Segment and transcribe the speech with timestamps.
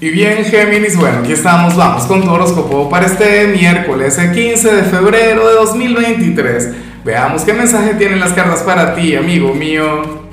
[0.00, 4.76] Y bien, Géminis, bueno, aquí estamos, vamos con tu horóscopo para este miércoles, el 15
[4.76, 6.70] de febrero de 2023.
[7.04, 10.28] Veamos qué mensaje tienen las cartas para ti, amigo mío.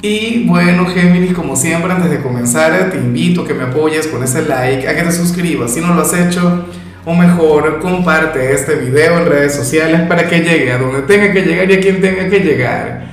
[0.00, 4.24] Y bueno, Géminis, como siempre, antes de comenzar, te invito a que me apoyes con
[4.24, 6.64] ese like, a que te suscribas si no lo has hecho,
[7.04, 11.42] o mejor, comparte este video en redes sociales para que llegue a donde tenga que
[11.42, 13.10] llegar y a quien tenga que llegar.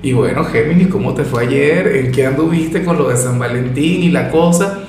[0.00, 1.88] Y bueno, Géminis, ¿cómo te fue ayer?
[1.96, 4.84] ¿En qué anduviste con lo de San Valentín y la cosa?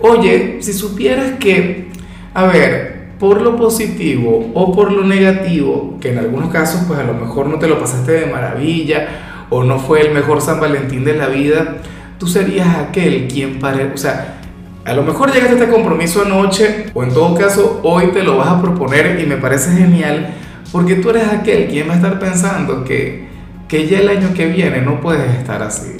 [0.00, 1.88] Oye, si supieras que,
[2.32, 7.04] a ver, por lo positivo o por lo negativo, que en algunos casos pues a
[7.04, 11.04] lo mejor no te lo pasaste de maravilla o no fue el mejor San Valentín
[11.04, 11.78] de la vida,
[12.18, 14.40] tú serías aquel quien para, o sea,
[14.84, 18.36] a lo mejor llegaste a este compromiso anoche o en todo caso hoy te lo
[18.36, 20.34] vas a proponer y me parece genial
[20.70, 23.26] porque tú eres aquel quien va a estar pensando que,
[23.66, 25.96] que ya el año que viene no puedes estar así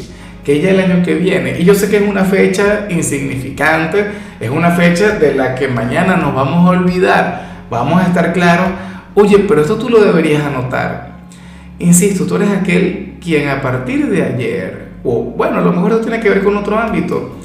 [0.49, 1.59] que ya el año que viene.
[1.61, 6.17] Y yo sé que es una fecha insignificante, es una fecha de la que mañana
[6.17, 8.69] nos vamos a olvidar, vamos a estar claros,
[9.13, 11.19] oye, pero esto tú lo deberías anotar.
[11.79, 16.07] Insisto, tú eres aquel quien a partir de ayer, o bueno, a lo mejor esto
[16.07, 17.37] tiene que ver con otro ámbito,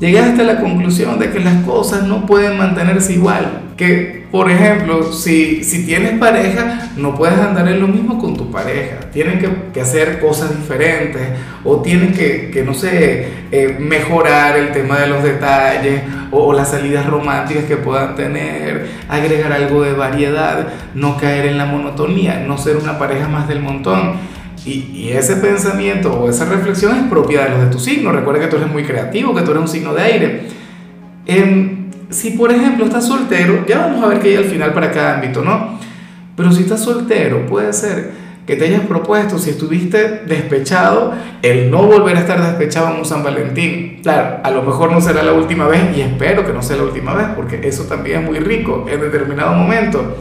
[0.00, 3.62] llegaste a la conclusión de que las cosas no pueden mantenerse igual.
[3.76, 8.50] Que, por ejemplo, si, si tienes pareja, no puedes andar en lo mismo con tu
[8.50, 8.98] pareja.
[9.12, 11.22] Tienen que, que hacer cosas diferentes
[11.64, 16.70] o tienen que, que no sé, eh, mejorar el tema de los detalles o, las
[16.70, 22.58] salidas románticas que puedan tener, agregar algo de variedad, no caer en la monotonía, no
[22.58, 24.14] ser una pareja más del montón.
[24.64, 28.12] Y, ese pensamiento o esa reflexión es propia de los de tu signo.
[28.12, 30.42] Recuerda que tú eres muy creativo, que tú eres un signo de aire.
[31.26, 34.90] Em, si por ejemplo estás soltero, ya vamos a ver qué hay al final para
[34.90, 35.78] cada ámbito, ¿no?
[36.36, 38.12] Pero si estás soltero, puede ser
[38.46, 43.04] que te hayas propuesto, si estuviste despechado, el no volver a estar despechado en un
[43.04, 44.00] San Valentín.
[44.02, 46.84] Claro, a lo mejor no será la última vez y espero que no sea la
[46.84, 50.16] última vez, porque eso también es muy rico en determinado momento.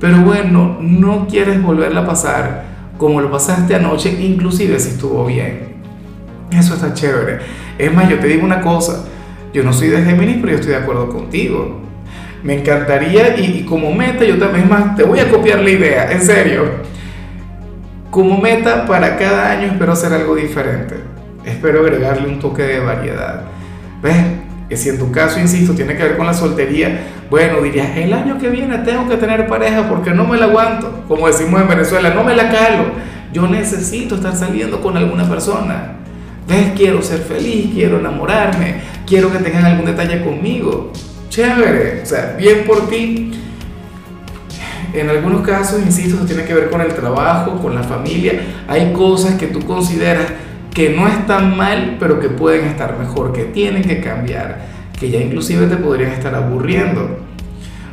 [0.00, 5.76] Pero bueno, no quieres volverla a pasar como lo pasaste anoche, inclusive si estuvo bien.
[6.50, 7.38] Eso está chévere.
[7.78, 9.04] Es más, yo te digo una cosa,
[9.52, 11.80] yo no soy de Géminis, pero yo estoy de acuerdo contigo.
[12.42, 16.20] Me encantaría, y, como meta, yo también más, te voy a copiar la idea, en
[16.20, 16.64] serio.
[18.10, 20.96] Como meta para cada año espero hacer algo diferente.
[21.44, 23.44] Espero agregarle un toque de variedad.
[24.02, 24.47] ¿Ves?
[24.68, 28.12] Que si en tu caso, insisto, tiene que ver con la soltería, bueno, dirías, el
[28.12, 31.04] año que viene tengo que tener pareja porque no me la aguanto.
[31.08, 32.84] Como decimos en Venezuela, no me la calo.
[33.32, 35.94] Yo necesito estar saliendo con alguna persona.
[36.46, 36.72] ¿Ves?
[36.76, 38.76] Quiero ser feliz, quiero enamorarme,
[39.06, 40.92] quiero que tengan algún detalle conmigo.
[41.28, 43.32] Chévere, o sea, bien por ti.
[44.94, 48.40] En algunos casos, insisto, eso tiene que ver con el trabajo, con la familia.
[48.66, 50.24] Hay cosas que tú consideras
[50.78, 54.64] que no están mal, pero que pueden estar mejor, que tienen que cambiar,
[54.96, 57.18] que ya inclusive te podrían estar aburriendo.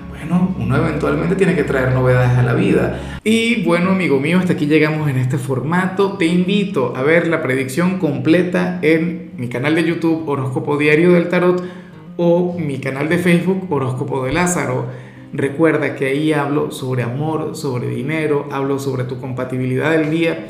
[0.08, 3.18] Bueno, uno eventualmente tiene que traer novedades a la vida.
[3.24, 6.14] Y bueno, amigo mío, hasta aquí llegamos en este formato.
[6.20, 11.28] Te invito a ver la predicción completa en mi canal de YouTube Horóscopo Diario del
[11.28, 11.64] Tarot
[12.18, 14.86] o mi canal de Facebook Horóscopo de Lázaro.
[15.34, 20.50] Recuerda que ahí hablo sobre amor, sobre dinero, hablo sobre tu compatibilidad del día